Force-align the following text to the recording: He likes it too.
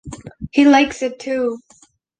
He 0.49 0.65
likes 0.65 1.03
it 1.03 1.19
too. 1.19 1.59